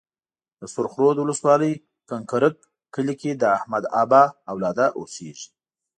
د 0.59 0.61
سرخ 0.73 0.91
رود 1.01 1.17
ولسوالۍ 1.19 1.73
کنکرک 2.09 2.55
کلي 2.93 3.15
کې 3.21 3.31
د 3.41 3.43
احمدآبا 3.57 4.23
اولاده 4.51 4.85
اوسيږي. 4.99 5.47